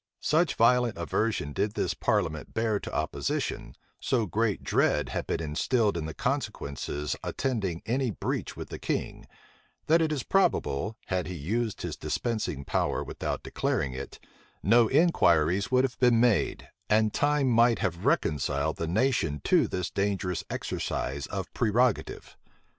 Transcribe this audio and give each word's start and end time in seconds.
Such 0.23 0.55
violent 0.55 0.97
aversion 0.97 1.53
did 1.53 1.75
this 1.75 1.93
parliament 1.93 2.55
bear 2.55 2.79
to 2.79 2.91
opposition 2.91 3.75
so 3.99 4.25
great 4.25 4.63
dread 4.63 5.09
had 5.09 5.27
been 5.27 5.39
instilled 5.43 5.95
of 5.95 6.07
the 6.07 6.15
consequences 6.15 7.15
attending 7.23 7.83
any 7.85 8.09
breach 8.09 8.57
with 8.57 8.69
the 8.69 8.79
king, 8.79 9.27
that 9.85 10.01
it 10.01 10.11
is 10.11 10.23
probable, 10.23 10.97
had 11.05 11.27
he 11.27 11.35
used 11.35 11.83
his 11.83 11.95
dispensing 11.95 12.65
power 12.65 13.03
without 13.03 13.43
declaring 13.43 13.93
it, 13.93 14.19
no 14.63 14.87
inquiries 14.89 15.69
would 15.69 15.83
have 15.83 15.99
been 15.99 16.19
made, 16.19 16.69
and 16.89 17.13
time 17.13 17.47
might 17.47 17.77
have 17.77 18.03
reconciled 18.03 18.77
the 18.77 18.87
nation 18.87 19.39
to 19.43 19.67
this 19.67 19.91
dangerous 19.91 20.43
exercise 20.49 21.27
of 21.27 21.53
prerogative. 21.53 22.35